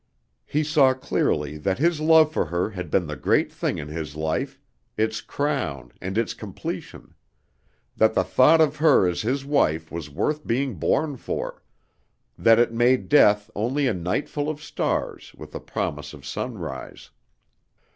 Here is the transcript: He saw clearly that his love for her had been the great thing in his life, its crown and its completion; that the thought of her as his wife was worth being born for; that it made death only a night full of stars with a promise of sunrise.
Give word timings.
He 0.47 0.63
saw 0.63 0.95
clearly 0.95 1.57
that 1.59 1.77
his 1.77 1.99
love 2.01 2.33
for 2.33 2.45
her 2.45 2.71
had 2.71 2.89
been 2.89 3.05
the 3.05 3.15
great 3.15 3.51
thing 3.53 3.77
in 3.77 3.87
his 3.87 4.15
life, 4.15 4.59
its 4.97 5.21
crown 5.21 5.91
and 6.01 6.17
its 6.17 6.33
completion; 6.33 7.13
that 7.97 8.15
the 8.15 8.23
thought 8.23 8.61
of 8.61 8.77
her 8.77 9.07
as 9.07 9.21
his 9.21 9.45
wife 9.45 9.91
was 9.91 10.09
worth 10.09 10.47
being 10.47 10.73
born 10.79 11.17
for; 11.17 11.61
that 12.35 12.57
it 12.57 12.73
made 12.73 13.09
death 13.09 13.51
only 13.53 13.85
a 13.85 13.93
night 13.93 14.27
full 14.27 14.49
of 14.49 14.59
stars 14.63 15.35
with 15.37 15.53
a 15.53 15.59
promise 15.59 16.15
of 16.15 16.25
sunrise. 16.25 17.11